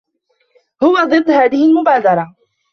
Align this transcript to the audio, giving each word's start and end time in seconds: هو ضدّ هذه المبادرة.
هو 0.83 0.95
ضدّ 1.03 1.31
هذه 1.31 1.65
المبادرة. 1.67 2.35